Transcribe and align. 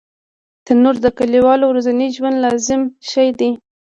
تنور 0.65 0.95
د 1.05 1.07
کلیوالو 1.17 1.65
ورځني 1.67 2.07
ژوند 2.15 2.37
لازم 2.45 2.81
شی 3.11 3.27
دی 3.39 3.51